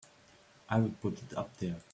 [0.67, 1.75] I would put it up there!